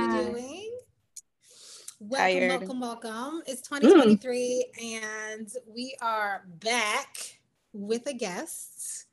[0.00, 0.78] you doing?
[2.00, 2.60] Welcome, Tired.
[2.60, 3.42] welcome, welcome.
[3.46, 5.02] It's 2023 mm.
[5.02, 7.38] and we are back
[7.74, 9.06] with a guest.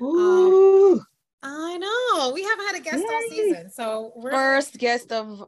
[0.00, 0.94] Ooh.
[0.94, 1.06] Um,
[1.42, 2.32] I know.
[2.32, 3.14] We haven't had a guest Yay.
[3.14, 3.70] all season.
[3.70, 5.46] So we're first guest of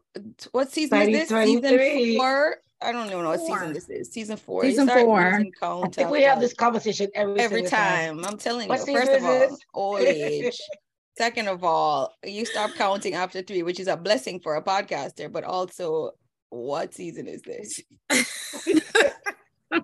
[0.53, 1.29] what season is this?
[1.31, 2.57] Season four.
[2.83, 4.11] I don't even know what season this is.
[4.11, 4.63] Season four.
[4.63, 5.43] Season four.
[5.63, 8.17] I think we have this conversation every, every time.
[8.19, 8.25] time.
[8.25, 8.95] I'm telling what you.
[8.95, 10.61] First of all, old age.
[11.17, 15.31] Second of all, you stop counting after three, which is a blessing for a podcaster,
[15.31, 16.13] but also
[16.49, 17.81] what season is this?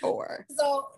[0.00, 0.46] Four.
[0.50, 0.88] So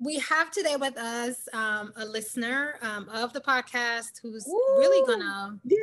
[0.00, 5.06] we have today with us um, a listener um, of the podcast who's Ooh, really
[5.06, 5.58] gonna.
[5.64, 5.76] Yeah.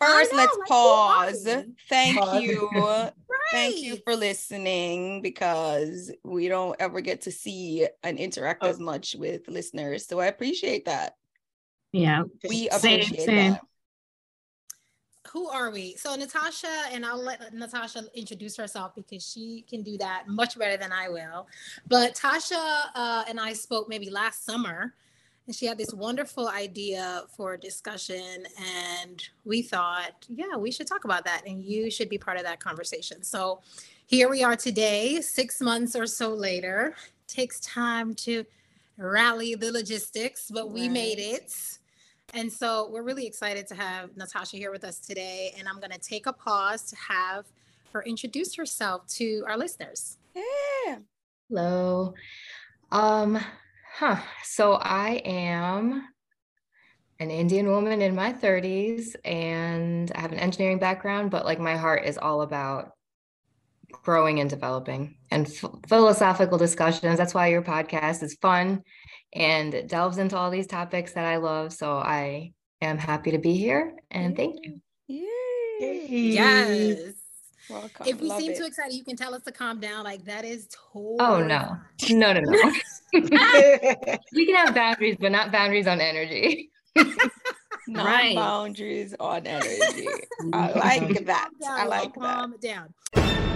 [0.00, 1.48] First, know, let's like, pause.
[1.88, 2.42] Thank pause.
[2.42, 2.68] you.
[2.74, 3.12] right.
[3.50, 8.68] Thank you for listening because we don't ever get to see and interact oh.
[8.68, 10.06] as much with listeners.
[10.06, 11.14] So I appreciate that.
[11.94, 12.24] Yeah.
[12.48, 13.52] We appreciate same, same.
[13.52, 13.60] that
[15.34, 15.96] who are we?
[15.96, 20.76] So Natasha, and I'll let Natasha introduce herself because she can do that much better
[20.76, 21.48] than I will.
[21.88, 24.94] But Tasha uh, and I spoke maybe last summer,
[25.46, 28.46] and she had this wonderful idea for a discussion,
[28.96, 32.44] and we thought, yeah, we should talk about that, and you should be part of
[32.44, 33.24] that conversation.
[33.24, 33.60] So
[34.06, 36.94] here we are today, six months or so later.
[37.26, 38.44] takes time to
[38.98, 40.92] rally the logistics, but we right.
[40.92, 41.78] made it.
[42.34, 45.54] And so we're really excited to have Natasha here with us today.
[45.56, 47.46] And I'm going to take a pause to have
[47.92, 50.18] her introduce herself to our listeners.
[50.34, 50.96] Yeah.
[51.48, 52.14] Hello.
[52.90, 53.38] Um,
[53.96, 54.16] huh.
[54.42, 56.08] So I am
[57.20, 61.76] an Indian woman in my 30s and I have an engineering background, but like my
[61.76, 62.93] heart is all about
[64.02, 67.18] growing and developing and f- philosophical discussions.
[67.18, 68.82] That's why your podcast is fun
[69.32, 71.72] and it delves into all these topics that I love.
[71.72, 74.80] So I am happy to be here and thank you.
[75.06, 76.06] Yay.
[76.08, 77.14] Yes.
[77.70, 78.06] Welcome.
[78.06, 78.58] If we Love seem it.
[78.58, 80.04] too excited, you can tell us to calm down.
[80.04, 81.16] Like that is oh, totally.
[81.20, 81.76] Oh no,
[82.10, 82.72] no, no, no.
[83.12, 86.70] we can have boundaries, but not boundaries on energy.
[87.86, 88.36] not right.
[88.36, 90.06] boundaries on energy.
[90.52, 91.48] I like that.
[91.66, 92.20] I like that.
[92.20, 93.53] Calm down.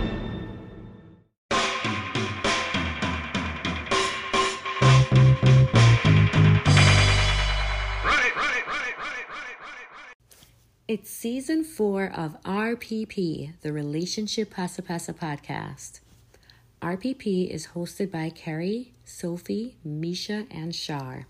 [10.88, 16.00] It's season four of RPP, the Relationship Pasa Pasa podcast.
[16.80, 21.26] RPP is hosted by Carrie, Sophie, Misha, and Shar,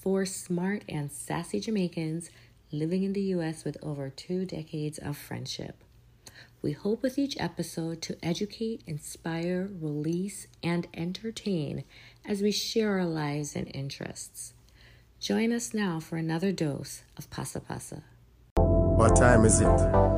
[0.00, 2.30] four smart and sassy Jamaicans
[2.72, 3.62] living in the U.S.
[3.62, 5.84] with over two decades of friendship.
[6.62, 11.84] We hope with each episode to educate, inspire, release, and entertain
[12.24, 14.54] as we share our lives and interests.
[15.20, 18.02] Join us now for another dose of Pasa Pasa.
[18.94, 19.66] What time is it?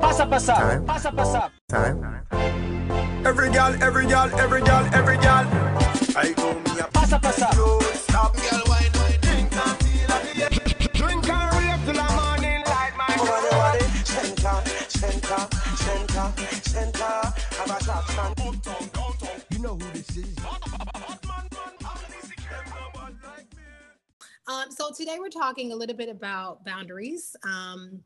[0.04, 0.52] Pasa pasa.
[0.52, 0.84] Time.
[0.84, 1.50] Pasa pasa.
[1.68, 1.96] Time.
[3.24, 5.48] Every girl, every girl, every girl, every girl.
[6.12, 7.48] I go me a pasa pasa.
[7.96, 9.18] stop, girl, wine, wine.
[9.24, 13.84] Drink and feel like Drink and rave till the morning light, my body, body.
[14.04, 14.56] Center,
[14.92, 15.40] center,
[15.80, 16.26] center,
[16.68, 17.16] center.
[17.56, 18.30] Have a shot, man.
[18.44, 19.40] Uptown, downtown.
[19.50, 20.36] You know who this is.
[24.48, 27.34] Um, so today we're talking a little bit about boundaries.
[27.42, 28.02] Um,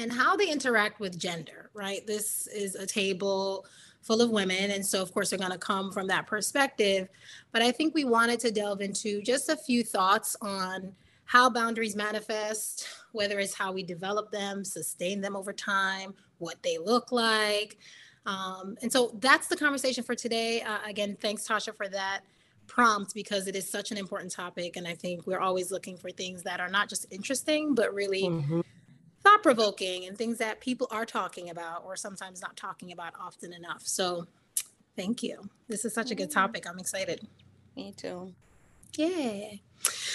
[0.00, 2.06] and how they interact with gender, right?
[2.06, 3.66] This is a table
[4.00, 4.70] full of women.
[4.70, 7.08] And so, of course, they're going to come from that perspective.
[7.52, 10.94] But I think we wanted to delve into just a few thoughts on
[11.26, 16.78] how boundaries manifest, whether it's how we develop them, sustain them over time, what they
[16.78, 17.76] look like.
[18.26, 20.62] Um, and so that's the conversation for today.
[20.62, 22.22] Uh, again, thanks, Tasha, for that
[22.66, 24.76] prompt because it is such an important topic.
[24.76, 28.22] And I think we're always looking for things that are not just interesting, but really.
[28.22, 28.60] Mm-hmm
[29.22, 33.52] thought provoking and things that people are talking about or sometimes not talking about often
[33.52, 33.82] enough.
[33.86, 34.26] So
[34.96, 35.48] thank you.
[35.68, 36.40] This is such a good mm-hmm.
[36.40, 36.66] topic.
[36.68, 37.26] I'm excited.
[37.76, 38.32] Me too.
[38.96, 39.52] Yeah.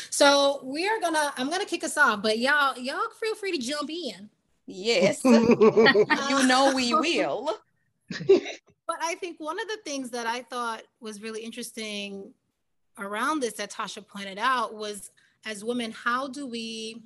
[0.10, 3.58] So we are gonna I'm gonna kick us off, but y'all y'all feel free to
[3.58, 4.30] jump in.
[4.66, 5.22] Yes.
[5.26, 7.58] you know we will.
[8.10, 12.34] but I think one of the things that I thought was really interesting
[12.98, 15.12] around this that Tasha pointed out was
[15.46, 17.04] as women, how do we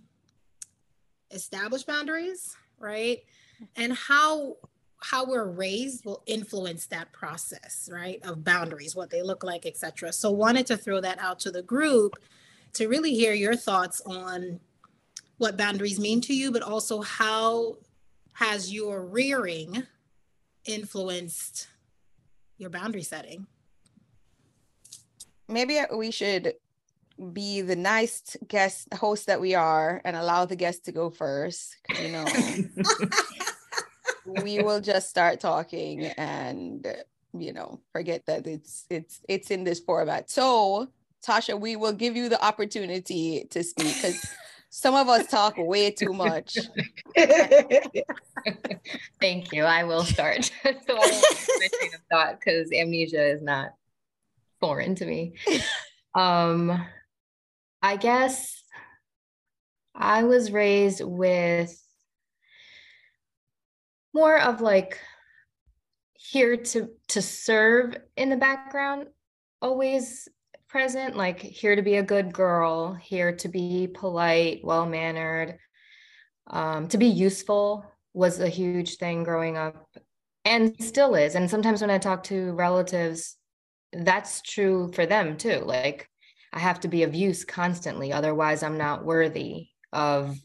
[1.32, 3.20] establish boundaries, right?
[3.76, 4.58] And how
[5.02, 8.20] how we're raised will influence that process, right?
[8.26, 10.12] Of boundaries, what they look like, etc.
[10.12, 12.18] So wanted to throw that out to the group
[12.74, 14.60] to really hear your thoughts on
[15.38, 17.78] what boundaries mean to you, but also how
[18.34, 19.84] has your rearing
[20.66, 21.68] influenced
[22.58, 23.48] your boundary setting?
[25.48, 26.54] Maybe we should
[27.34, 31.76] be the nice guest host that we are and allow the guest to go first
[32.02, 32.26] you know
[34.26, 36.88] we will just start talking and
[37.34, 40.30] you know forget that it's it's it's in this format.
[40.30, 40.90] So
[41.26, 44.26] Tasha, we will give you the opportunity to speak because
[44.70, 46.58] some of us talk way too much.
[49.20, 49.64] Thank you.
[49.64, 50.46] I will start.
[50.64, 51.22] so I
[51.60, 53.74] my train of thought because amnesia is not
[54.60, 55.34] foreign to me.
[56.16, 56.86] Um,
[57.82, 58.64] I guess
[59.96, 61.76] I was raised with
[64.14, 65.00] more of like
[66.14, 69.08] here to to serve in the background
[69.62, 70.28] always
[70.68, 75.58] present like here to be a good girl here to be polite well mannered
[76.48, 79.88] um, to be useful was a huge thing growing up
[80.46, 81.36] and still is.
[81.36, 83.38] And sometimes when i talk to relatives
[83.92, 86.09] that's true for them too like
[86.54, 90.38] i have to be of use constantly otherwise i'm not worthy of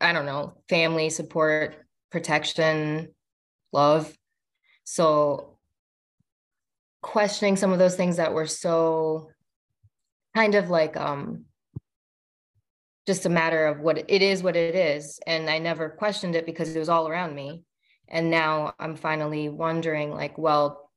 [0.00, 1.76] i don't know family support
[2.10, 3.08] protection
[3.72, 4.12] love.
[4.84, 5.58] So
[7.02, 9.30] questioning some of those things that were so
[10.34, 11.46] kind of like um
[13.06, 16.44] just a matter of what it is what it is and i never questioned it
[16.44, 17.62] because it was all around me.
[18.08, 20.90] And now i'm finally wondering like well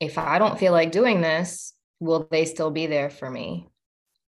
[0.00, 3.68] if i don't feel like doing this will they still be there for me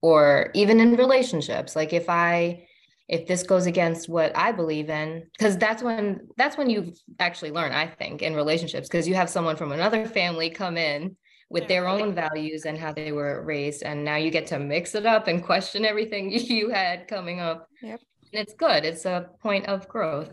[0.02, 2.66] or even in relationships like if i
[3.10, 7.50] if this goes against what I believe in, because that's when that's when you actually
[7.50, 11.18] learn, I think, in relationships, because you have someone from another family come in
[11.50, 14.94] with their own values and how they were raised, and now you get to mix
[14.94, 17.68] it up and question everything you had coming up.
[17.82, 18.00] Yep.
[18.32, 18.86] And it's good.
[18.86, 20.32] It's a point of growth.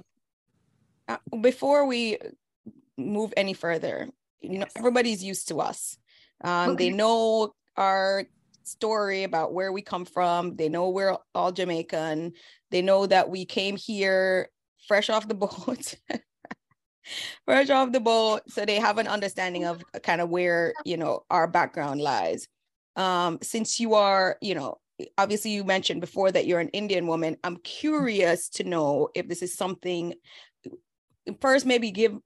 [1.09, 2.19] Uh, before we
[2.99, 4.09] move any further,
[4.43, 5.97] you know, everybody's used to us.
[6.43, 6.91] Um, okay.
[6.91, 8.25] They know our
[8.65, 10.57] story about where we come from.
[10.57, 12.33] They know we're all Jamaican.
[12.71, 14.49] They know that we came here
[14.87, 15.95] fresh off the boat.
[17.45, 18.43] fresh off the boat.
[18.49, 22.49] So they have an understanding of kind of where, you know, our background lies.
[22.97, 24.79] Um, since you are, you know,
[25.19, 27.37] obviously you mentioned before that you're an Indian woman.
[27.45, 30.15] I'm curious to know if this is something
[31.41, 32.17] first maybe give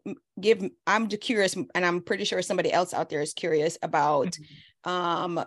[0.40, 4.90] give i'm curious and i'm pretty sure somebody else out there is curious about mm-hmm.
[4.90, 5.44] um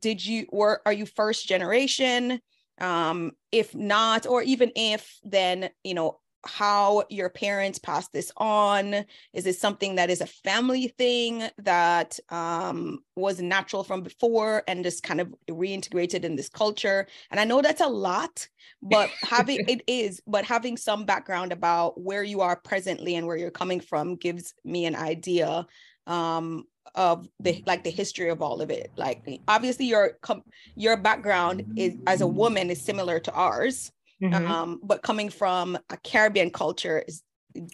[0.00, 2.40] did you or are you first generation
[2.80, 9.04] um if not or even if then you know how your parents passed this on?
[9.32, 14.84] Is this something that is a family thing that um, was natural from before and
[14.84, 17.06] just kind of reintegrated in this culture?
[17.30, 18.48] And i know that's a lot
[18.82, 23.36] but having it is but having some background about where you are presently and where
[23.36, 25.66] you're coming from gives me an idea
[26.06, 26.64] um,
[26.94, 28.90] of the like the history of all of it.
[28.96, 30.42] Like obviously your com-
[30.74, 33.92] your background is as a woman is similar to ours
[34.22, 34.50] mm-hmm.
[34.50, 37.22] um, but coming from a caribbean culture is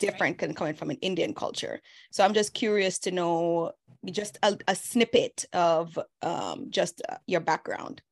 [0.00, 1.81] different than coming from an indian culture
[2.11, 3.73] so i'm just curious to know
[4.11, 8.03] just a, a snippet of um, just uh, your background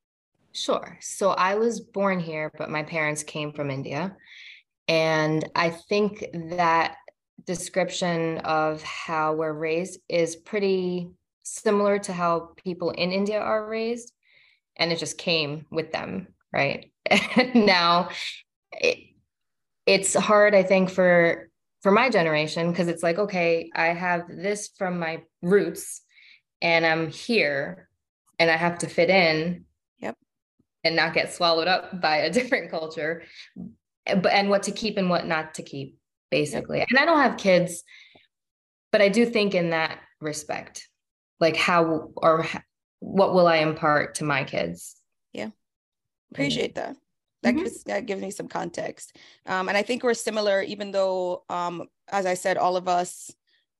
[0.53, 4.17] sure so i was born here but my parents came from india
[4.87, 6.97] and i think that
[7.47, 11.11] description of how we're raised is pretty
[11.47, 14.13] similar to how people in India are raised.
[14.77, 16.93] And it just came with them, right?
[17.11, 18.11] And now
[18.73, 18.99] it,
[19.87, 21.49] it's hard, I think, for
[21.83, 26.03] for my generation, because it's like, okay, I have this from my roots
[26.61, 27.89] and I'm here
[28.39, 29.65] and I have to fit in.
[29.99, 30.17] Yep.
[30.83, 33.23] And not get swallowed up by a different culture.
[34.07, 35.97] But and what to keep and what not to keep
[36.31, 36.85] basically.
[36.89, 37.83] And I don't have kids,
[38.93, 40.89] but I do think in that respect,
[41.41, 42.47] like how or
[43.01, 44.97] what will I impart to my kids?
[46.33, 46.97] Appreciate that.
[47.43, 47.65] That mm-hmm.
[47.65, 49.17] gives that gives me some context.
[49.47, 53.31] Um, and I think we're similar, even though um, as I said, all of us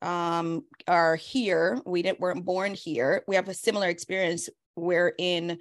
[0.03, 1.81] um are here.
[1.87, 3.25] We didn't weren't born here.
[3.27, 5.59] We have a similar experience wherein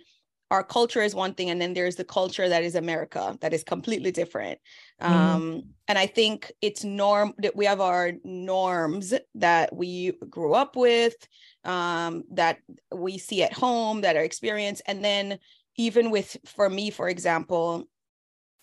[0.51, 3.63] our culture is one thing and then there's the culture that is america that is
[3.63, 4.59] completely different
[5.01, 5.13] mm-hmm.
[5.13, 10.75] um, and i think it's norm that we have our norms that we grew up
[10.75, 11.15] with
[11.63, 12.59] um, that
[12.93, 15.39] we see at home that are experienced and then
[15.77, 17.85] even with for me for example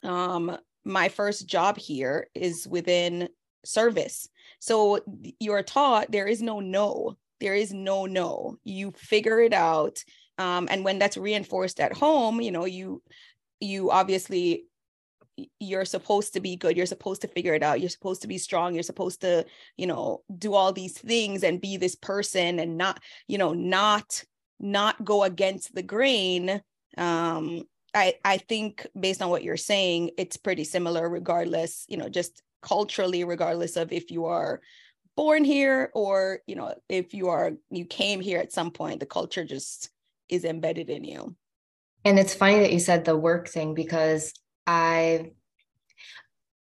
[0.03, 3.29] um, my first job here is within
[3.65, 4.29] service.
[4.59, 5.01] So
[5.39, 8.57] you're taught there is no no there is no no.
[8.65, 10.03] You figure it out
[10.39, 13.03] um, and when that's reinforced at home you know you
[13.61, 14.65] you obviously
[15.59, 18.39] you're supposed to be good you're supposed to figure it out you're supposed to be
[18.39, 19.45] strong you're supposed to
[19.77, 24.25] you know do all these things and be this person and not you know not
[24.61, 26.61] not go against the grain
[26.99, 27.63] um
[27.95, 32.43] i i think based on what you're saying it's pretty similar regardless you know just
[32.63, 34.61] culturally regardless of if you are
[35.17, 39.07] born here or you know if you are you came here at some point the
[39.07, 39.91] culture just
[40.29, 41.37] is embedded in you.
[42.05, 44.33] And it's funny that you said the work thing because
[44.67, 45.33] i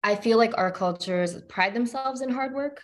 [0.03, 2.81] i feel like our cultures pride themselves in hard work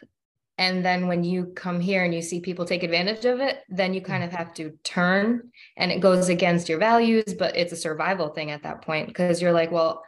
[0.59, 3.93] and then when you come here and you see people take advantage of it then
[3.93, 7.77] you kind of have to turn and it goes against your values but it's a
[7.77, 10.03] survival thing at that point because you're like well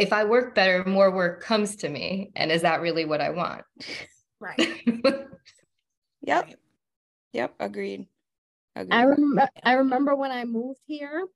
[0.00, 2.30] if I work better, more work comes to me.
[2.34, 3.62] And is that really what I want?
[4.40, 4.82] Right.
[6.22, 6.54] yep.
[7.34, 7.54] Yep.
[7.60, 8.06] Agreed.
[8.74, 8.94] Agreed.
[8.94, 11.26] I remember I remember when I moved here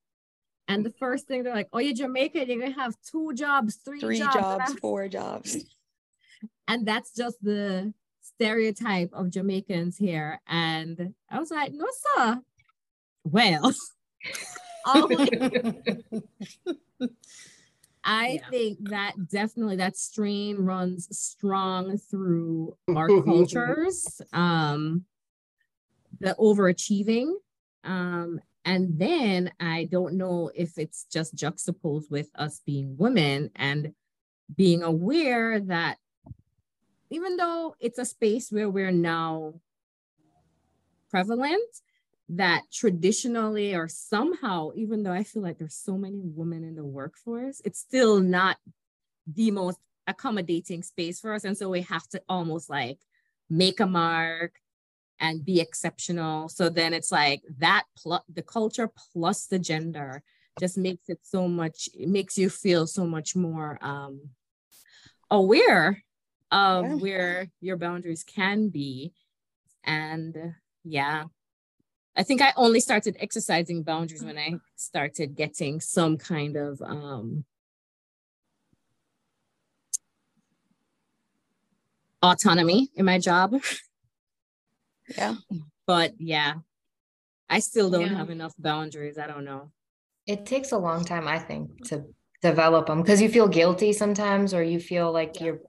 [0.67, 4.01] and the first thing they're like, oh, you're Jamaican, you're gonna have two jobs, three,
[4.01, 5.67] three jobs, jobs four jobs.
[6.69, 10.41] And that's just the stereotype of Jamaicans here.
[10.49, 11.87] And I was like, no,
[12.17, 12.41] sir.
[13.25, 13.73] Well,
[18.05, 18.49] I yeah.
[18.51, 24.21] think that definitely that strain runs strong through our cultures.
[24.33, 25.05] Um,
[26.21, 27.33] the overachieving.
[27.83, 33.93] Um, and then I don't know if it's just juxtaposed with us being women and
[34.55, 35.99] being aware that
[37.15, 39.55] even though it's a space where we're now
[41.11, 41.63] prevalent,
[42.29, 46.85] that traditionally or somehow, even though I feel like there's so many women in the
[46.85, 48.57] workforce, it's still not
[49.27, 49.79] the most
[50.09, 51.45] accommodating space for us.
[51.45, 52.99] And so we have to almost like
[53.49, 54.59] make a mark
[55.21, 56.49] and be exceptional.
[56.49, 60.23] So then it's like that plus the culture plus the gender
[60.59, 64.31] just makes it so much, it makes you feel so much more um,
[65.31, 66.04] aware
[66.55, 66.95] of yeah.
[66.95, 69.13] where your boundaries can be.
[69.83, 71.25] And yeah,
[72.17, 77.45] I think I only started exercising boundaries when I started getting some kind of um,
[82.23, 83.55] autonomy in my job.
[85.19, 85.35] Yeah.
[85.87, 86.55] But yeah,
[87.51, 88.17] I still don't yeah.
[88.17, 89.19] have enough boundaries.
[89.19, 89.71] I don't know.
[90.27, 92.05] It takes a long time, I think, to
[92.41, 95.47] develop them because you feel guilty sometimes or you feel like yeah.
[95.47, 95.61] you're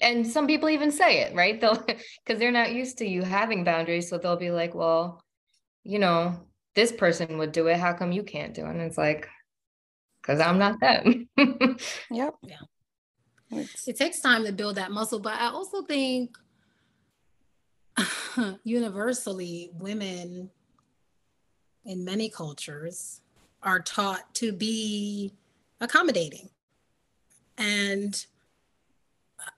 [0.00, 3.64] and some people even say it right they'll because they're not used to you having
[3.64, 5.22] boundaries so they'll be like well
[5.86, 6.34] you know,
[6.74, 7.78] this person would do it.
[7.78, 8.70] How come you can't do it?
[8.70, 9.28] And it's like,
[10.20, 11.28] because I'm not them.
[12.10, 12.34] yep.
[12.42, 12.56] Yeah.
[13.86, 16.36] It takes time to build that muscle, but I also think
[18.64, 20.50] universally, women
[21.84, 23.20] in many cultures
[23.62, 25.32] are taught to be
[25.80, 26.50] accommodating.
[27.56, 28.26] And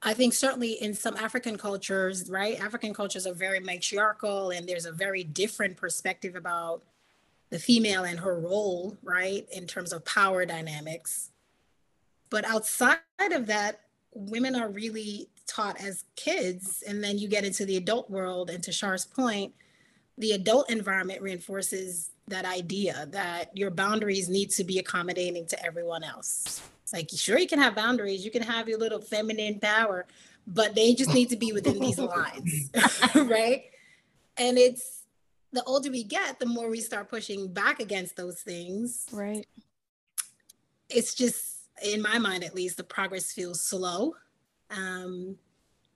[0.02, 2.61] I think certainly in some African cultures, right?
[2.61, 6.83] African cultures are very matriarchal and there's a very different perspective about
[7.50, 9.47] the female and her role, right?
[9.50, 11.30] In terms of power dynamics.
[12.30, 12.99] But outside
[13.33, 13.80] of that,
[14.12, 16.83] women are really taught as kids.
[16.87, 19.54] And then you get into the adult world, and to Shar's point,
[20.18, 26.05] the adult environment reinforces that idea that your boundaries need to be accommodating to everyone
[26.05, 26.63] else.
[26.83, 30.07] It's like, sure, you can have boundaries, you can have your little feminine power,
[30.47, 32.71] but they just need to be within these lines,
[33.15, 33.65] right?
[34.37, 35.03] And it's
[35.53, 39.07] the older we get, the more we start pushing back against those things.
[39.13, 39.47] Right.
[40.89, 44.15] It's just, in my mind at least, the progress feels slow.
[44.71, 45.37] Um,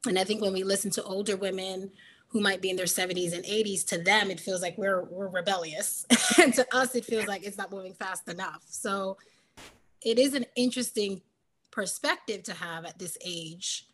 [0.06, 1.90] and I think when we listen to older women
[2.32, 5.28] who might be in their 70s and 80s, to them it feels like we're we're
[5.28, 6.06] rebellious,
[6.42, 8.62] and to us it feels like it's not moving fast enough.
[8.66, 9.18] So
[10.02, 11.20] it is an interesting
[11.70, 13.86] perspective to have at this age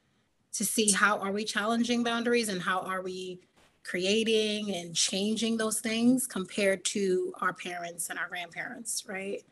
[0.52, 3.40] to see how are we challenging boundaries and how are we
[3.84, 9.42] creating and changing those things compared to our parents and our grandparents right?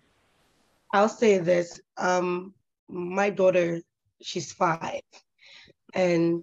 [0.93, 2.55] I'll say this um
[2.89, 3.81] my daughter
[4.23, 5.03] she's five.
[5.95, 6.43] And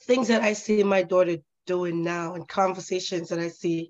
[0.00, 1.36] things that i see my daughter
[1.72, 3.88] doing now and conversations that i see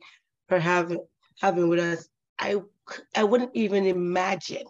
[0.50, 1.02] her having
[1.40, 2.08] having with us
[2.38, 2.50] i
[3.20, 4.66] i wouldn't even imagine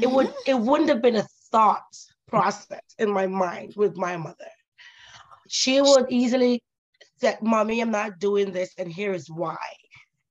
[0.00, 0.50] it would mm-hmm.
[0.50, 1.94] it wouldn't have been a thought
[2.26, 4.52] process in my mind with my mother.
[5.48, 6.62] She would easily
[7.18, 9.58] say, Mommy, I'm not doing this, and here is why.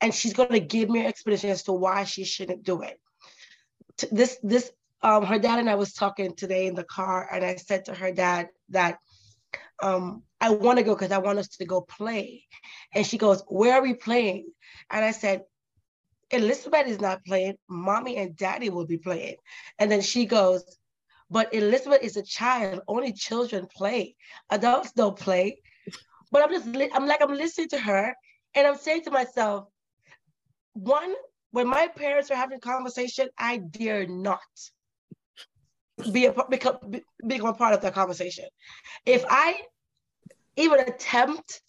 [0.02, 3.00] And she's gonna give me an explanation as to why she shouldn't do it.
[4.12, 4.72] This this
[5.04, 7.94] um her dad and I was talking today in the car, and I said to
[7.94, 8.98] her dad that
[9.84, 12.44] um I want to go because I want us to go play.
[12.94, 14.48] And she goes, Where are we playing?
[14.90, 15.44] And I said,
[16.32, 17.56] Elizabeth is not playing.
[17.70, 19.36] Mommy and daddy will be playing.
[19.80, 20.64] And then she goes,
[21.32, 22.82] but Elizabeth is a child.
[22.90, 24.16] Only children play.
[24.50, 25.62] Adults don't play.
[26.30, 28.14] But I'm just, I'm like, I'm listening to her
[28.54, 29.68] and I'm saying to myself,
[30.74, 31.14] one,
[31.52, 34.40] when my parents are having a conversation, I dare not
[36.12, 38.46] be a become be, become a part of that conversation.
[39.06, 39.60] If I
[40.56, 41.62] even attempt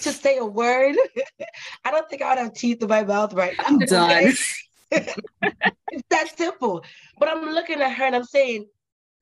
[0.00, 0.96] to say a word,
[1.84, 3.64] I don't think I would have teeth in my mouth right now.
[3.66, 4.32] I'm done.
[4.90, 6.84] it's that simple.
[7.18, 8.66] But I'm looking at her and I'm saying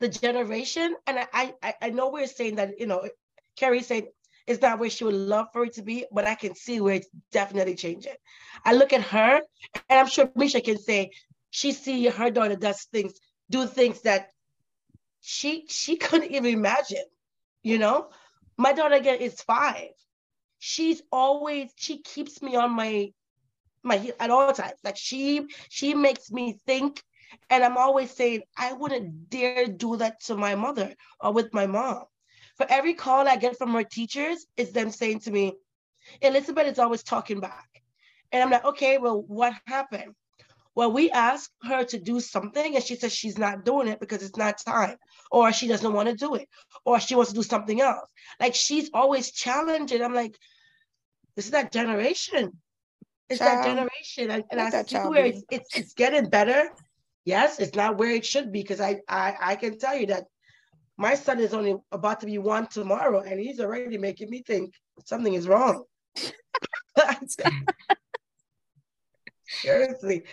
[0.01, 3.09] the generation, and I I, I know we're saying that, you know,
[3.57, 4.09] Carrie said
[4.47, 6.97] it's not where she would love for it to be, but I can see where
[6.97, 8.13] it's definitely changing.
[8.65, 9.41] I look at her,
[9.89, 11.11] and I'm sure Misha can say
[11.51, 13.15] she see her daughter does things,
[13.49, 14.31] do things that
[15.21, 17.05] she she couldn't even imagine.
[17.63, 18.09] You know,
[18.57, 19.91] my daughter again is five.
[20.59, 23.13] She's always she keeps me on my
[23.83, 24.79] my at all times.
[24.83, 27.03] Like she she makes me think,
[27.51, 31.67] and I'm always saying I wouldn't dare do that to my mother or with my
[31.67, 32.05] mom
[32.57, 35.55] for every call I get from her teachers, it's them saying to me,
[36.21, 37.69] Elizabeth is always talking back.
[38.33, 40.15] And I'm like, okay, well, what happened?
[40.75, 44.23] Well, we asked her to do something and she says she's not doing it because
[44.23, 44.97] it's not time,
[45.31, 46.49] or she doesn't want to do it,
[46.85, 48.09] or she wants to do something else.
[48.41, 50.03] Like she's always challenging.
[50.03, 50.37] I'm like,
[51.37, 52.53] this is that generation.
[53.29, 53.65] It's child.
[53.65, 54.31] that generation.
[54.31, 56.69] And, and I see where it's, it's, it's getting better.
[57.25, 60.25] Yes, it's not where it should be because I, I I can tell you that
[60.99, 64.75] my son is only about to be one tomorrow, and he's already making me think
[65.07, 65.85] something is wrong.
[69.61, 70.25] Seriously,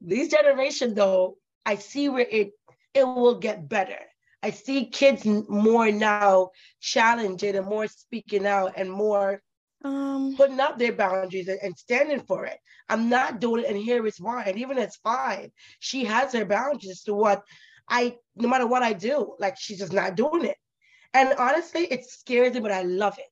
[0.00, 2.52] these generation though, I see where it
[2.94, 3.98] it will get better.
[4.42, 6.50] I see kids more now
[6.80, 9.42] challenging and more speaking out and more
[9.84, 12.58] um, putting up their boundaries and, and, standing for it.
[12.88, 14.44] I'm not doing it, and here is why.
[14.44, 17.42] And even at five, she has her boundaries to what
[17.88, 20.56] I no matter what I do, like she's just not doing it.
[21.12, 23.26] And honestly, it scares me, but I love it.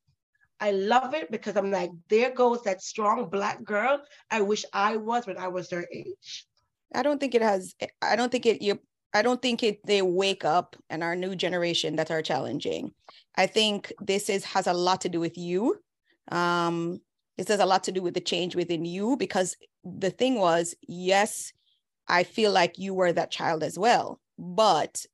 [0.62, 4.00] I love it because I'm like, there goes that strong black girl
[4.30, 6.46] I wish I was when I was her age.
[6.94, 8.78] I don't think it has I don't think it you
[9.12, 12.92] I don't think it they wake up and our new generation that are challenging.
[13.36, 15.78] I think this is has a lot to do with you.
[16.30, 17.00] Um
[17.36, 20.76] this has a lot to do with the change within you because the thing was,
[20.86, 21.52] yes,
[22.06, 25.04] I feel like you were that child as well but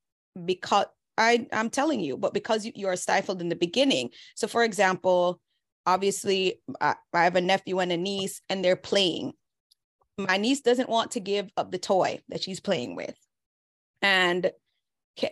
[0.45, 0.87] because
[1.19, 4.11] I, I'm telling you, but because you, you are stifled in the beginning.
[4.37, 5.41] So, for example,
[5.85, 9.33] obviously, I, I have a nephew and a niece, and they're playing.
[10.17, 13.15] My niece doesn't want to give up the toy that she's playing with.
[14.01, 14.51] And
[15.17, 15.31] can,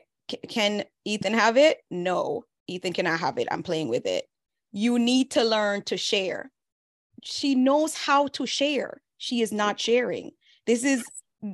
[0.48, 1.78] can Ethan have it?
[1.90, 3.48] No, Ethan cannot have it.
[3.50, 4.24] I'm playing with it.
[4.72, 6.50] You need to learn to share.
[7.22, 9.00] She knows how to share.
[9.18, 10.32] She is not sharing.
[10.66, 11.04] This is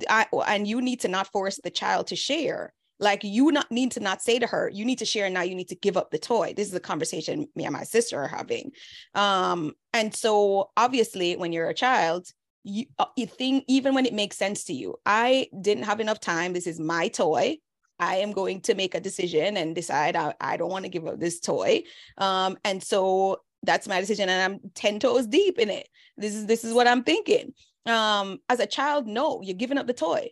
[0.08, 3.90] I, and you need to not force the child to share like you not need
[3.92, 6.10] to not say to her you need to share now you need to give up
[6.10, 6.54] the toy.
[6.56, 8.70] This is a conversation me and my sister are having.
[9.14, 12.28] Um and so obviously when you're a child
[12.64, 16.20] you, uh, you think even when it makes sense to you i didn't have enough
[16.20, 16.52] time.
[16.52, 17.58] This is my toy.
[17.98, 21.06] I am going to make a decision and decide i, I don't want to give
[21.06, 21.82] up this toy.
[22.18, 25.88] Um and so that's my decision and i'm 10 toes deep in it.
[26.16, 27.52] This is this is what i'm thinking.
[27.84, 30.30] Um as a child no you're giving up the toy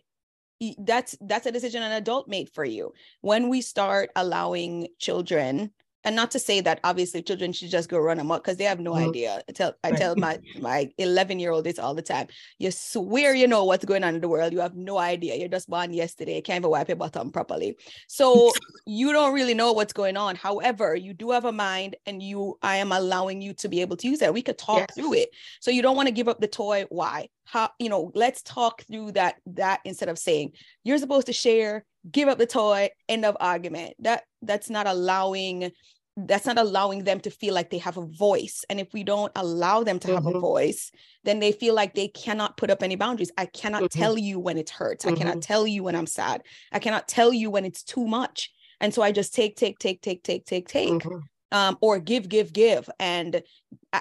[0.79, 2.93] that's that's a decision an adult made for you.
[3.21, 5.71] When we start allowing children
[6.03, 8.79] and not to say that obviously children should just go run amok because they have
[8.79, 9.09] no mm-hmm.
[9.09, 9.41] idea.
[9.47, 12.27] I tell I tell my my 11 year old this all the time.
[12.57, 14.53] You swear you know what's going on in the world.
[14.53, 15.35] You have no idea.
[15.35, 16.37] You're just born yesterday.
[16.37, 17.77] You can't even wipe your bottom properly.
[18.07, 18.51] So
[18.85, 20.35] you don't really know what's going on.
[20.35, 23.97] However, you do have a mind, and you I am allowing you to be able
[23.97, 24.33] to use that.
[24.33, 24.95] We could talk yes.
[24.95, 25.29] through it.
[25.59, 26.85] So you don't want to give up the toy.
[26.89, 27.29] Why?
[27.45, 28.11] How you know?
[28.15, 29.35] Let's talk through that.
[29.45, 33.93] That instead of saying you're supposed to share give up the toy end of argument
[33.99, 35.71] that that's not allowing
[36.17, 39.31] that's not allowing them to feel like they have a voice and if we don't
[39.35, 40.15] allow them to mm-hmm.
[40.15, 40.39] have a mm-hmm.
[40.39, 40.91] voice
[41.23, 43.99] then they feel like they cannot put up any boundaries i cannot mm-hmm.
[43.99, 45.15] tell you when it hurts mm-hmm.
[45.15, 45.39] i cannot mm-hmm.
[45.39, 49.01] tell you when i'm sad i cannot tell you when it's too much and so
[49.01, 51.57] i just take take take take take take take mm-hmm.
[51.57, 53.41] um, or give give give and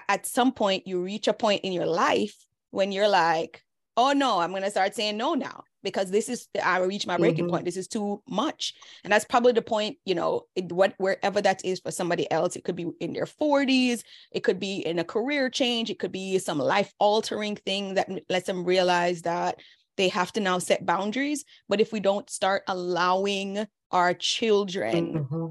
[0.08, 2.34] at some point you reach a point in your life
[2.70, 3.62] when you're like
[3.96, 7.16] oh no i'm going to start saying no now because this is I reach my
[7.16, 7.52] breaking mm-hmm.
[7.52, 7.64] point.
[7.64, 9.96] This is too much, and that's probably the point.
[10.04, 13.26] You know, it, what wherever that is for somebody else, it could be in their
[13.26, 17.94] forties, it could be in a career change, it could be some life altering thing
[17.94, 19.60] that lets them realize that
[19.96, 21.44] they have to now set boundaries.
[21.68, 25.46] But if we don't start allowing our children mm-hmm.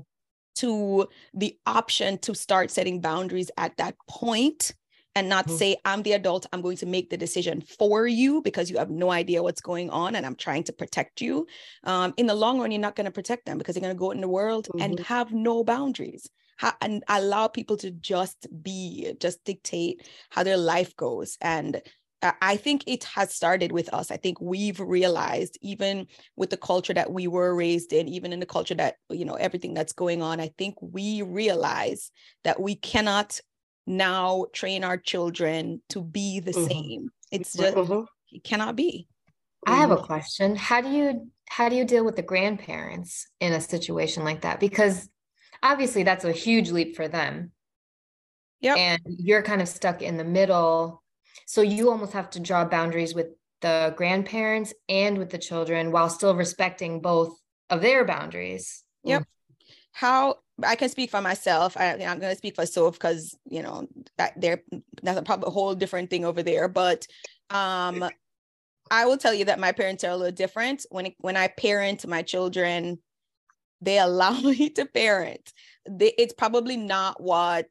[0.56, 4.74] to the option to start setting boundaries at that point
[5.20, 5.58] and not mm-hmm.
[5.58, 8.90] say i'm the adult i'm going to make the decision for you because you have
[8.90, 11.46] no idea what's going on and i'm trying to protect you
[11.84, 14.00] um, in the long run you're not going to protect them because they're going to
[14.00, 14.82] go in the world mm-hmm.
[14.82, 20.58] and have no boundaries ha- and allow people to just be just dictate how their
[20.58, 21.82] life goes and
[22.22, 24.12] I think it has started with us.
[24.12, 28.42] I think we've realized, even with the culture that we were raised in, even in
[28.42, 32.12] the culture that, you know, everything that's going on, I think we realize
[32.44, 33.40] that we cannot
[33.90, 36.68] now train our children to be the mm-hmm.
[36.68, 37.10] same.
[37.32, 38.06] It's just, mm-hmm.
[38.32, 39.08] it cannot be.
[39.66, 40.06] I have a mm-hmm.
[40.06, 40.56] question.
[40.56, 44.60] How do you how do you deal with the grandparents in a situation like that?
[44.60, 45.10] Because
[45.64, 47.52] obviously that's a huge leap for them.
[48.62, 48.76] Yeah.
[48.76, 51.02] And you're kind of stuck in the middle
[51.46, 53.28] so you almost have to draw boundaries with
[53.62, 57.36] the grandparents and with the children while still respecting both
[57.72, 58.84] of their boundaries.
[59.04, 59.24] Yep.
[59.92, 61.76] How I can speak for myself.
[61.78, 64.64] I, am going to speak for Soph because you know that they're
[65.04, 66.68] that's a probably a whole different thing over there.
[66.68, 67.08] But
[67.50, 68.10] um,
[68.92, 70.86] I will tell you that my parents are a little different.
[70.90, 73.00] When it, when I parent my children,
[73.82, 75.52] they allow me to parent.
[75.90, 77.68] They, it's probably not what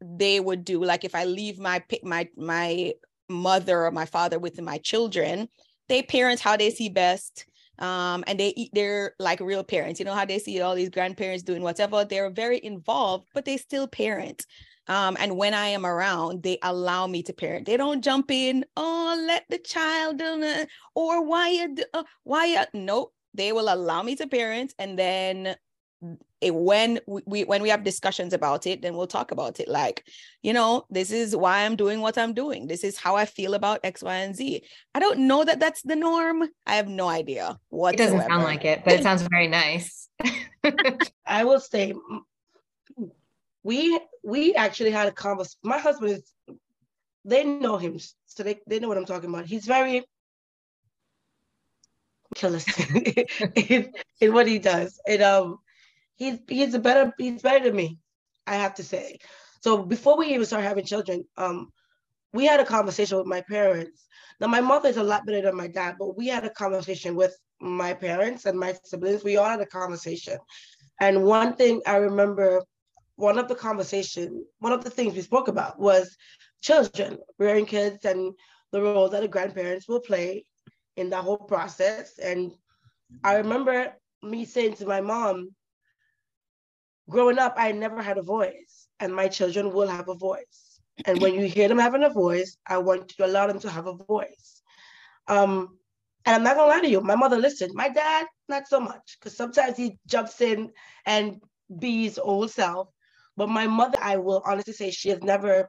[0.00, 0.82] they would do.
[0.82, 2.94] Like if I leave my my my
[3.28, 5.48] mother or my father with my children
[5.90, 7.44] they parent how they see best
[7.80, 11.42] um, and they they're like real parents you know how they see all these grandparents
[11.42, 14.46] doing whatever they're very involved but they still parent
[14.90, 17.66] um, and when I am around, they allow me to parent.
[17.66, 20.66] They don't jump in, oh, let the child, uh,
[20.96, 23.14] or why, you, uh, why, you, nope.
[23.32, 25.54] They will allow me to parent, and then
[26.40, 29.68] it, when we when we have discussions about it then we'll talk about it.
[29.68, 30.04] Like
[30.42, 32.66] you know this is why i'm doing what i'm doing.
[32.66, 34.62] This is how i feel about x y and z.
[34.94, 36.48] I don't know that that's the norm.
[36.66, 40.08] I have no idea what it doesn't sound like it but it sounds very nice.
[41.26, 41.94] I will say
[43.62, 46.32] we we actually had a conversation my husband is
[47.24, 49.46] they know him so they, they know what i'm talking about.
[49.46, 50.04] He's very
[52.36, 52.66] careless
[53.56, 55.00] in, in what he does.
[55.06, 55.58] And um
[56.20, 57.98] he's he's a better he's better than me,
[58.46, 59.18] I have to say.
[59.62, 61.70] So before we even start having children, um,
[62.32, 64.06] we had a conversation with my parents.
[64.40, 67.16] Now my mother is a lot better than my dad, but we had a conversation
[67.16, 69.24] with my parents and my siblings.
[69.24, 70.38] We all had a conversation.
[71.00, 72.62] And one thing I remember,
[73.16, 76.16] one of the conversation, one of the things we spoke about was
[76.62, 78.34] children, rearing kids and
[78.72, 80.44] the role that the grandparents will play
[80.96, 82.18] in that whole process.
[82.18, 82.52] And
[83.24, 85.50] I remember me saying to my mom,
[87.10, 90.80] growing up, I never had a voice, and my children will have a voice.
[91.04, 93.86] And when you hear them having a voice, I want to allow them to have
[93.86, 94.62] a voice.
[95.28, 95.78] Um,
[96.24, 97.72] and I'm not gonna lie to you, my mother listened.
[97.74, 100.70] My dad, not so much, because sometimes he jumps in
[101.06, 101.40] and
[101.78, 102.88] be his old self.
[103.36, 105.68] But my mother, I will honestly say, she has never.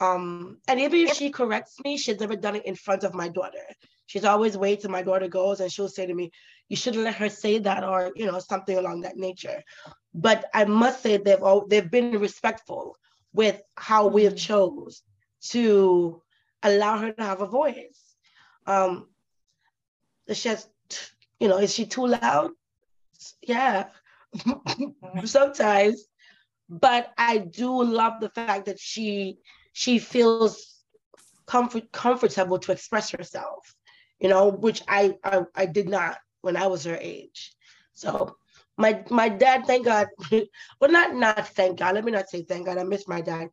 [0.00, 3.28] Um, and even if she corrects me, she's never done it in front of my
[3.28, 3.64] daughter.
[4.06, 6.32] She's always wait till my daughter goes, and she'll say to me,
[6.68, 9.62] "You shouldn't let her say that," or you know, something along that nature
[10.14, 12.96] but I must say they've all, they've been respectful
[13.32, 14.38] with how we have mm.
[14.38, 15.02] chose
[15.48, 16.22] to
[16.62, 18.14] allow her to have a voice.
[18.66, 19.08] Um,
[20.32, 20.68] she has,
[21.40, 22.52] you know, is she too loud?
[23.42, 23.88] Yeah,
[25.24, 26.04] sometimes.
[26.68, 29.38] But I do love the fact that she
[29.72, 30.82] she feels
[31.46, 33.74] comfort comfortable to express herself,
[34.20, 37.52] you know, which I I, I did not when I was her age.
[37.94, 38.36] So
[38.76, 40.08] my my dad, thank God.
[40.80, 41.94] well, not not thank God.
[41.94, 42.78] Let me not say thank God.
[42.78, 43.48] I miss my dad,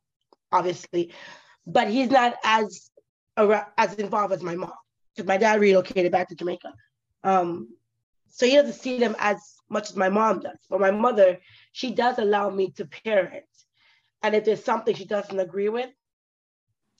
[0.52, 1.12] obviously,
[1.66, 2.90] but he's not as
[3.36, 4.72] as involved as my mom
[5.14, 6.72] because my dad relocated back to Jamaica.
[7.24, 7.68] Um,
[8.28, 10.58] so he doesn't see them as much as my mom does.
[10.68, 11.38] But my mother,
[11.72, 13.44] she does allow me to parent,
[14.22, 15.90] and if there's something she doesn't agree with,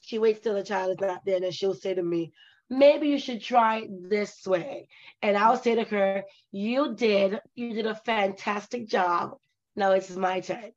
[0.01, 2.33] she waits till the child is not there, and then she'll say to me,
[2.71, 4.87] maybe you should try this way.
[5.21, 9.35] And I'll say to her, you did, you did a fantastic job.
[9.75, 10.71] Now it's my turn.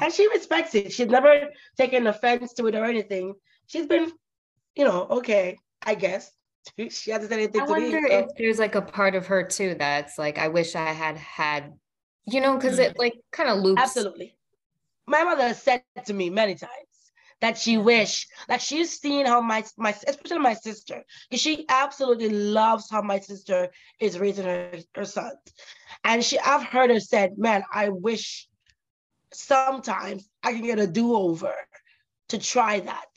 [0.00, 0.92] And she respects it.
[0.92, 3.34] She's never taken offense to it or anything.
[3.66, 4.10] She's been,
[4.74, 6.32] you know, okay, I guess.
[6.90, 7.78] She hasn't said anything I to me.
[7.78, 8.18] I wonder so.
[8.18, 11.72] if there's like a part of her too that's like, I wish I had had,
[12.26, 12.98] you know, because it mm.
[12.98, 13.80] like kind of loops.
[13.80, 14.36] Absolutely.
[15.06, 16.72] My mother has said to me many times,
[17.40, 22.30] that she wish that she's seen how my my especially my sister because she absolutely
[22.30, 23.68] loves how my sister
[24.00, 25.38] is raising her, her sons.
[26.04, 28.48] And she i've heard her said man i wish
[29.32, 31.54] sometimes i can get a do-over
[32.28, 33.08] to try that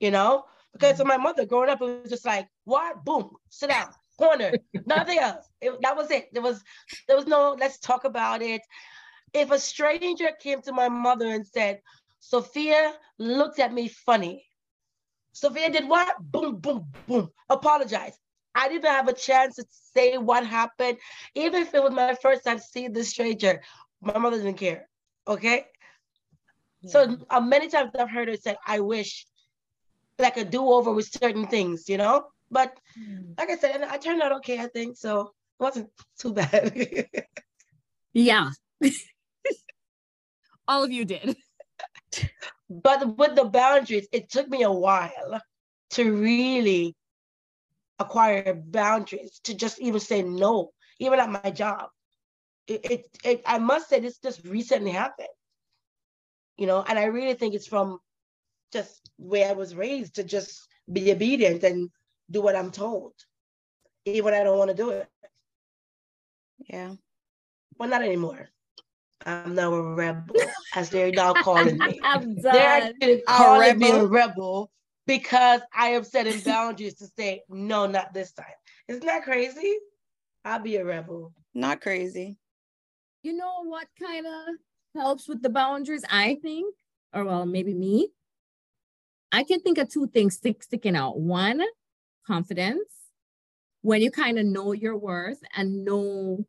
[0.00, 0.44] you know?
[0.72, 1.08] Because mm-hmm.
[1.08, 3.04] my mother growing up it was just like what?
[3.04, 4.52] Boom sit down corner
[4.86, 5.46] nothing else.
[5.60, 6.28] It, that was it.
[6.32, 6.62] There was
[7.06, 8.62] there was no let's talk about it.
[9.32, 11.80] If a stranger came to my mother and said
[12.20, 14.44] Sophia looked at me funny.
[15.32, 16.14] Sophia did what?
[16.20, 17.30] Boom, boom, boom.
[17.48, 18.16] Apologize.
[18.54, 20.98] I didn't have a chance to say what happened.
[21.34, 23.62] Even if it was my first time seeing this stranger,
[24.00, 24.88] my mother didn't care.
[25.26, 25.64] Okay.
[26.82, 26.90] Yeah.
[26.90, 29.26] So uh, many times I've heard her say, I wish
[30.18, 32.26] like a do-over with certain things, you know.
[32.50, 33.32] But Hmm.
[33.38, 34.96] like I said, I turned out okay, I think.
[34.96, 36.74] So it wasn't too bad.
[38.12, 38.50] Yeah.
[40.66, 41.36] All of you did.
[42.68, 45.40] But with the boundaries, it took me a while
[45.90, 46.96] to really
[47.98, 51.88] acquire boundaries, to just even say no, even at my job.
[52.66, 55.28] It, it, it I must say this just recently happened.
[56.56, 57.98] You know, and I really think it's from
[58.72, 61.90] just where I was raised to just be obedient and
[62.30, 63.14] do what I'm told,
[64.04, 65.08] even when I don't want to do it.
[66.68, 66.94] Yeah.
[67.78, 68.48] Well, not anymore.
[69.26, 70.34] I'm now a rebel,
[70.74, 72.00] as they're now calling me.
[72.04, 72.94] I'm They're done.
[73.02, 74.70] actually calling me a rebel
[75.06, 78.46] because I am setting boundaries to say, no, not this time.
[78.88, 79.76] Isn't that crazy?
[80.44, 81.32] I'll be a rebel.
[81.54, 82.38] Not crazy.
[83.22, 84.54] You know what kind of
[84.94, 86.74] helps with the boundaries, I think,
[87.12, 88.10] or well, maybe me.
[89.32, 91.20] I can think of two things stick, sticking out.
[91.20, 91.60] One,
[92.26, 92.80] confidence.
[93.82, 96.46] When you kind of know your worth and know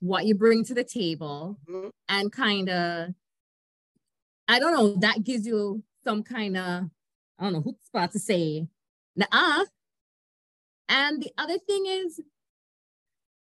[0.00, 1.90] what you bring to the table Mhm.
[2.08, 3.14] and kind of
[4.48, 6.84] I don't know, that gives you some kind of
[7.38, 8.68] I don't know who's spot to say
[9.16, 9.64] nah.
[10.88, 12.20] And the other thing is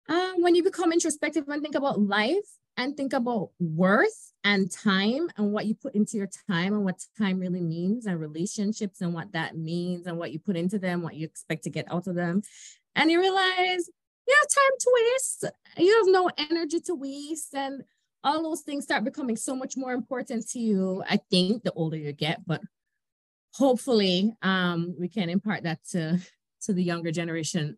[0.09, 5.29] um, when you become introspective and think about life and think about worth and time
[5.37, 9.15] and what you put into your time and what time really means and relationships and
[9.15, 12.07] what that means and what you put into them, what you expect to get out
[12.07, 12.43] of them.
[12.97, 13.89] And you realize
[14.29, 15.45] have time to waste,
[15.79, 17.83] you have no energy to waste, and
[18.23, 21.03] all those things start becoming so much more important to you.
[21.09, 22.61] I think the older you get, but
[23.55, 26.19] hopefully um, we can impart that to,
[26.63, 27.77] to the younger generation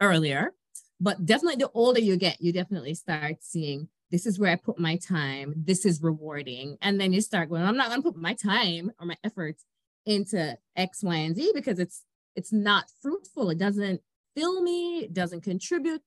[0.00, 0.52] earlier.
[1.00, 4.78] But definitely the older you get you definitely start seeing this is where i put
[4.78, 6.78] my time this is rewarding.
[6.80, 9.64] And then you start going i'm not going to put my time or my efforts
[10.06, 12.04] into x y and z because it's
[12.36, 13.50] it's not fruitful.
[13.50, 14.00] It doesn't
[14.36, 16.02] fill me it doesn't contribute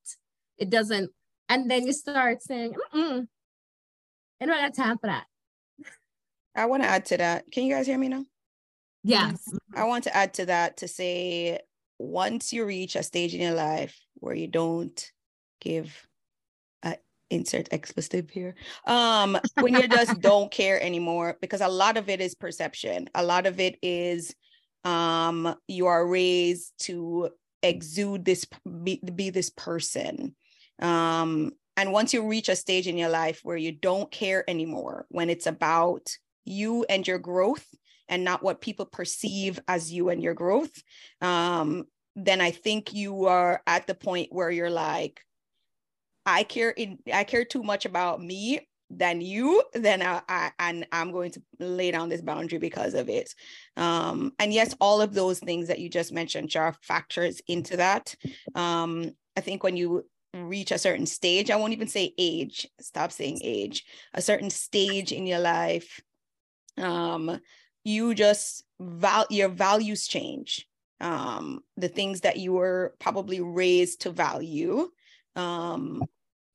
[0.58, 1.12] it doesn't
[1.50, 3.28] and then you start saying Mm-mm,
[4.40, 5.26] And i don't have time for that.
[6.56, 7.46] I want to add to that.
[7.52, 8.26] Can you guys hear me now?
[9.04, 9.54] yes.
[9.76, 11.60] I want to add to that to say
[12.00, 15.12] once you reach a stage in your life where you don't
[15.62, 16.08] give
[16.84, 16.98] a
[17.30, 22.22] insert expletive here um when you just don't care anymore because a lot of it
[22.22, 23.08] is perception.
[23.13, 24.34] A lot of it is
[24.84, 27.30] um you are raised to
[27.63, 28.46] exude this
[28.84, 30.36] be, be this person.
[30.80, 35.06] Um and once you reach a stage in your life where you don't care anymore
[35.10, 36.10] when it's about
[36.43, 37.65] you and your growth
[38.10, 40.72] and not what people perceive as you and your growth,
[41.22, 45.22] um, then I think you are at the point where you're like,
[46.26, 50.88] I care in I care too much about me than you, then I, I and
[50.91, 53.34] I'm going to lay down this boundary because of it.
[53.76, 58.15] Um, and yes, all of those things that you just mentioned are factors into that.
[58.56, 63.12] Um, I think when you reach a certain stage, I won't even say age, stop
[63.12, 66.00] saying age, a certain stage in your life,
[66.78, 67.39] um,
[67.84, 70.67] you just val your values change
[71.00, 74.89] um the things that you were probably raised to value
[75.36, 76.04] um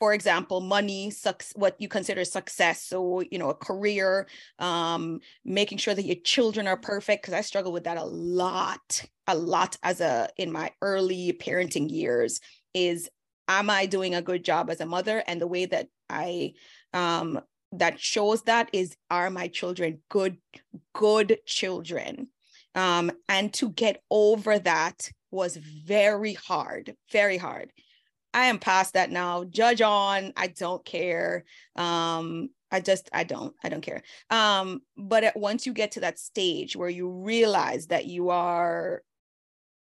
[0.02, 1.12] for example money
[1.54, 2.82] what you consider success.
[2.82, 4.26] So you know a career
[4.58, 9.04] um making sure that your children are perfect because i struggle with that a lot
[9.28, 12.40] a lot as a in my early parenting years
[12.74, 13.08] is
[13.46, 15.22] am i doing a good job as a mother?
[15.28, 16.54] And the way that i
[16.92, 20.36] um that shows that is are my children good
[20.94, 22.26] good children?
[22.74, 27.70] Um and to get over that was very hard very hard
[28.34, 31.44] i am past that now judge on i don't care
[31.76, 36.00] um i just i don't i don't care um but at, once you get to
[36.00, 39.02] that stage where you realize that you are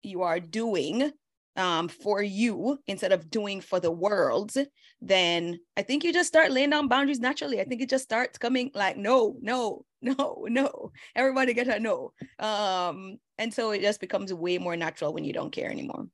[0.03, 1.13] you are doing
[1.57, 4.53] um, for you instead of doing for the world,
[5.01, 7.61] then I think you just start laying down boundaries naturally.
[7.61, 10.93] I think it just starts coming like, no, no, no, no.
[11.15, 12.13] Everybody get a no.
[12.39, 16.07] Um, and so it just becomes way more natural when you don't care anymore.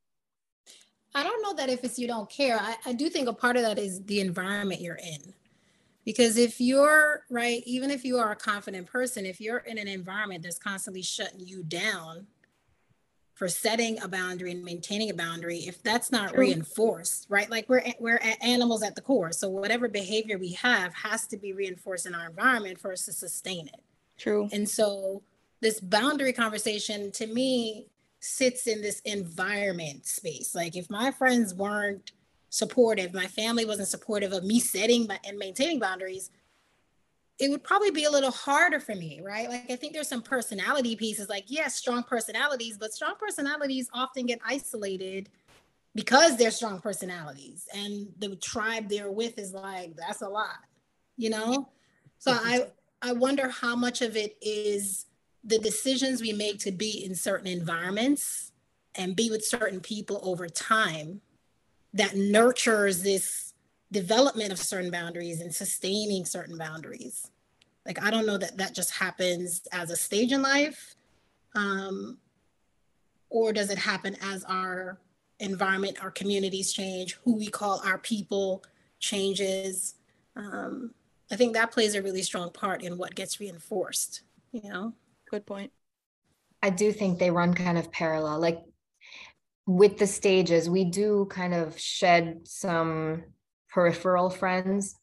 [1.16, 2.58] I don't know that if it's you don't care.
[2.60, 5.32] I, I do think a part of that is the environment you're in.
[6.04, 9.88] Because if you're right, even if you are a confident person, if you're in an
[9.88, 12.26] environment that's constantly shutting you down
[13.32, 16.40] for setting a boundary and maintaining a boundary, if that's not True.
[16.40, 17.50] reinforced, right?
[17.50, 19.32] Like we're we're animals at the core.
[19.32, 23.12] So whatever behavior we have has to be reinforced in our environment for us to
[23.12, 23.80] sustain it.
[24.18, 24.50] True.
[24.52, 25.22] And so
[25.62, 27.86] this boundary conversation to me
[28.26, 30.54] sits in this environment space.
[30.54, 32.12] Like if my friends weren't
[32.50, 36.30] supportive, my family wasn't supportive of me setting and maintaining boundaries,
[37.38, 39.48] it would probably be a little harder for me, right?
[39.48, 44.26] Like I think there's some personality pieces, like yes, strong personalities, but strong personalities often
[44.26, 45.28] get isolated
[45.94, 50.58] because they're strong personalities, and the tribe they're with is like that's a lot,
[51.16, 51.68] you know.
[52.18, 52.68] So I
[53.02, 55.06] I wonder how much of it is
[55.46, 58.52] the decisions we make to be in certain environments
[58.96, 61.20] and be with certain people over time
[61.94, 63.54] that nurtures this
[63.92, 67.30] development of certain boundaries and sustaining certain boundaries.
[67.86, 70.96] Like, I don't know that that just happens as a stage in life,
[71.54, 72.18] um,
[73.30, 74.98] or does it happen as our
[75.38, 78.64] environment, our communities change, who we call our people
[78.98, 79.94] changes.
[80.34, 80.92] Um,
[81.30, 84.92] I think that plays a really strong part in what gets reinforced, you know?
[85.36, 85.70] Good point.
[86.62, 88.40] I do think they run kind of parallel.
[88.40, 88.60] Like
[89.66, 93.22] with the stages, we do kind of shed some
[93.68, 94.98] peripheral friends,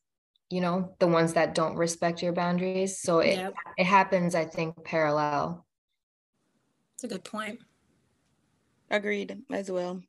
[0.49, 2.99] you know, the ones that don't respect your boundaries.
[2.99, 3.53] So it, yep.
[3.77, 5.67] it happens, I think, parallel.
[6.95, 7.59] It's a good point.
[8.89, 10.01] Agreed as well.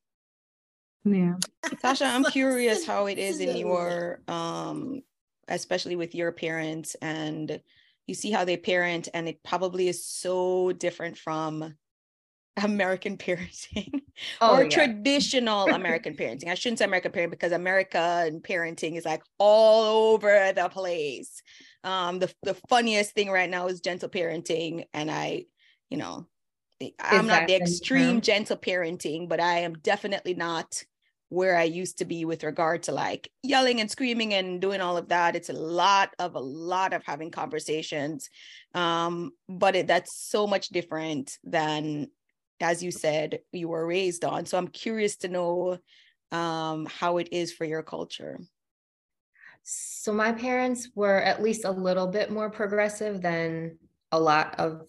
[1.05, 1.35] Yeah.
[1.67, 5.03] Tasha, I'm curious how it is in your um
[5.49, 7.61] especially with your parents and
[8.07, 11.75] you see how they parent and it probably is so different from
[12.63, 14.01] American parenting
[14.41, 14.69] oh, or yeah.
[14.69, 16.49] traditional American parenting.
[16.49, 21.43] I shouldn't say American parenting because America and parenting is like all over the place.
[21.83, 24.85] Um, the, the funniest thing right now is gentle parenting.
[24.95, 25.47] And I,
[25.91, 26.27] you know,
[27.01, 30.83] I'm not the extreme gentle parenting, but I am definitely not
[31.35, 34.97] where I used to be with regard to like yelling and screaming and doing all
[34.97, 35.35] of that.
[35.35, 38.31] It's a lot of a lot of having conversations.
[38.75, 42.09] Um, but it, that's so much different than,
[42.61, 44.47] as you said, you were raised on.
[44.47, 45.79] So I'm curious to know
[46.31, 48.39] um, how it is for your culture.
[49.65, 53.79] So my parents were at least a little bit more progressive than
[54.13, 54.83] a lot of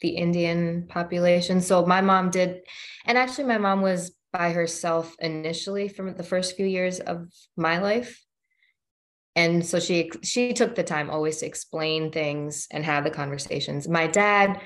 [0.00, 1.60] the Indian population.
[1.60, 2.60] So my mom did,
[3.06, 7.78] and actually my mom was by herself initially from the first few years of my
[7.78, 8.22] life.
[9.36, 13.88] And so she she took the time always to explain things and have the conversations.
[13.88, 14.60] My dad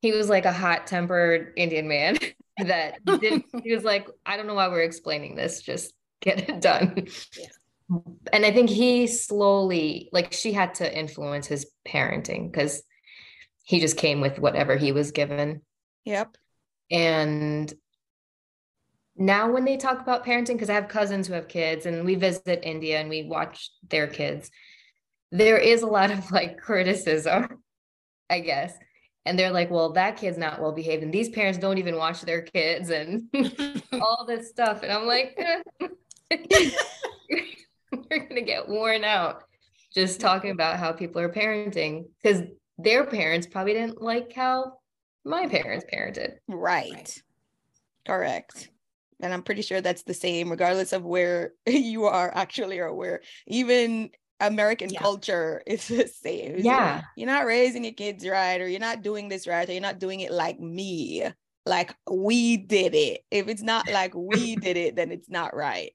[0.00, 2.16] he was like a hot tempered indian man
[2.58, 6.60] that didn't he was like i don't know why we're explaining this just get it
[6.60, 7.08] done.
[7.36, 7.98] Yeah.
[8.32, 12.80] and i think he slowly like she had to influence his parenting because
[13.68, 15.60] he just came with whatever he was given.
[16.06, 16.38] Yep.
[16.90, 17.70] And
[19.18, 22.14] now when they talk about parenting because i have cousins who have kids and we
[22.14, 24.50] visit india and we watch their kids
[25.32, 27.46] there is a lot of like criticism
[28.30, 28.74] i guess.
[29.26, 32.22] And they're like well that kid's not well behaved and these parents don't even watch
[32.22, 33.24] their kids and
[34.00, 34.82] all this stuff.
[34.82, 36.70] And i'm like eh.
[37.92, 39.42] we're gonna get worn out
[39.94, 42.42] just talking about how people are parenting because
[42.78, 44.78] their parents probably didn't like how
[45.24, 46.36] my parents parented.
[46.46, 47.22] Right, right.
[48.06, 48.70] correct
[49.20, 53.20] and i'm pretty sure that's the same regardless of where you are actually or where
[53.46, 55.00] even american yeah.
[55.00, 56.56] culture is the same.
[56.58, 57.02] Yeah.
[57.16, 59.98] You're not raising your kids right or you're not doing this right or you're not
[59.98, 61.24] doing it like me
[61.66, 63.22] like we did it.
[63.30, 65.92] If it's not like we did it then it's not right.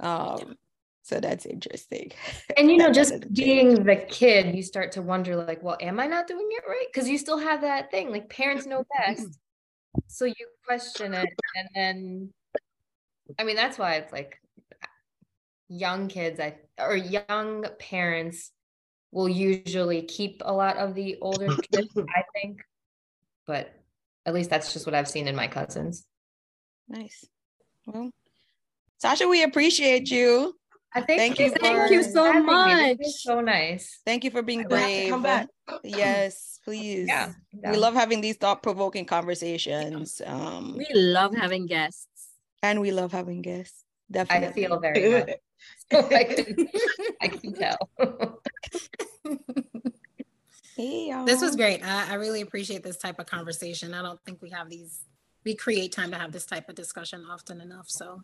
[0.00, 0.56] Um
[1.02, 2.12] so that's interesting.
[2.56, 6.06] And you know just being the kid you start to wonder like well am i
[6.06, 6.86] not doing it right?
[6.92, 9.38] Because you still have that thing like parents know best.
[10.08, 10.34] So you
[10.66, 12.32] question it and then
[13.38, 14.38] I mean, that's why it's like
[15.68, 18.50] young kids I or young parents
[19.10, 22.60] will usually keep a lot of the older kids, I think.
[23.46, 23.72] But
[24.26, 26.04] at least that's just what I've seen in my cousins.
[26.88, 27.24] Nice.
[27.86, 28.10] Well,
[28.98, 30.54] Sasha, we appreciate you.
[30.94, 31.50] I think thank you.
[31.50, 32.98] Thank you so much.
[33.18, 34.00] So nice.
[34.06, 35.10] Thank you for being brave.
[35.10, 35.48] Come back.
[35.82, 37.08] Yes, please.
[37.08, 37.72] Yeah, yeah.
[37.72, 40.22] We love having these thought-provoking conversations.
[40.24, 42.06] Um, we love having guests.
[42.64, 43.84] And we love having guests.
[44.10, 44.64] Definitely.
[44.64, 45.36] I feel very good.
[45.92, 46.68] so I, can,
[47.20, 47.90] I can tell.
[50.74, 51.26] hey, y'all.
[51.26, 51.84] This was great.
[51.84, 53.92] I, I really appreciate this type of conversation.
[53.92, 55.02] I don't think we have these,
[55.44, 57.90] we create time to have this type of discussion often enough.
[57.90, 58.22] So,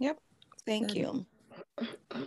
[0.00, 0.18] yep.
[0.66, 0.96] Thank Good.
[0.96, 1.26] you.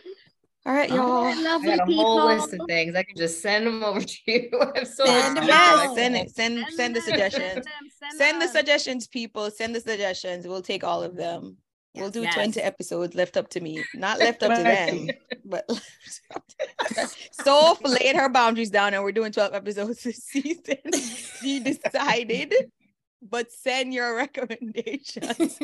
[0.66, 1.26] All right, y'all.
[1.26, 2.04] I got a people.
[2.04, 2.96] whole list of things.
[2.96, 4.50] I can just send them over to you.
[4.76, 6.30] I'm so send, yes, send it.
[6.32, 7.66] Send send, send the suggestions.
[8.00, 9.50] Send, send the suggestions, people.
[9.52, 10.48] Send the suggestions.
[10.48, 11.58] We'll take all of them.
[11.94, 12.34] Yes, we'll do yes.
[12.34, 13.84] 20 episodes left up to me.
[13.96, 15.10] Not left up to them,
[15.46, 15.66] but
[17.32, 20.78] Soph laid her boundaries down and we're doing 12 episodes this season.
[21.42, 22.54] she decided
[23.22, 25.60] but send your recommendations.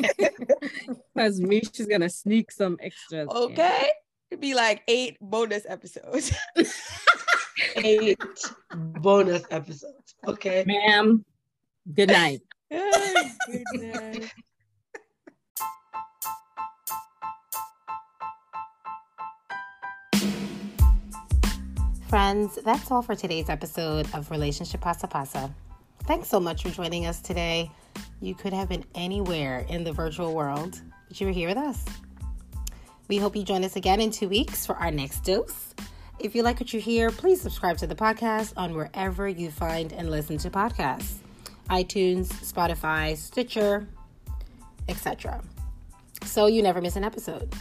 [1.14, 3.30] Because me, she's gonna sneak some extras.
[3.30, 3.90] Okay.
[4.36, 4.40] In.
[4.40, 6.36] It'd be like eight bonus episodes.
[7.78, 8.20] eight
[8.74, 10.16] bonus episodes.
[10.28, 10.66] Okay.
[10.68, 11.24] Ma'am,
[11.94, 12.42] good night.
[12.70, 14.32] good night.
[22.10, 25.54] Friends, that's all for today's episode of Relationship Pasa Pasa.
[26.04, 27.72] Thanks so much for joining us today.
[28.22, 31.86] You could have been anywhere in the virtual world, but you were here with us.
[33.08, 35.76] We hope you join us again in two weeks for our next dose.
[36.18, 39.94] If you like what you hear, please subscribe to the podcast on wherever you find
[39.94, 41.20] and listen to podcasts
[41.70, 43.88] iTunes, Spotify, Stitcher,
[44.88, 45.42] etc.
[46.24, 47.54] So you never miss an episode.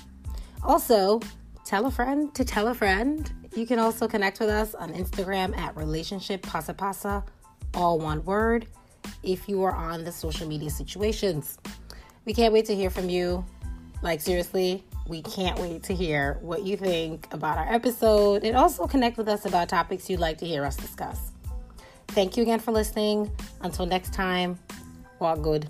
[0.63, 1.21] Also,
[1.65, 3.31] tell a friend to tell a friend.
[3.55, 7.25] You can also connect with us on Instagram at Relationship Pasa Pasa,
[7.75, 8.67] all one word,
[9.23, 11.59] if you are on the social media situations.
[12.25, 13.45] We can't wait to hear from you.
[14.03, 18.87] Like, seriously, we can't wait to hear what you think about our episode and also
[18.87, 21.31] connect with us about topics you'd like to hear us discuss.
[22.09, 23.31] Thank you again for listening.
[23.61, 24.59] Until next time,
[25.19, 25.69] walk good.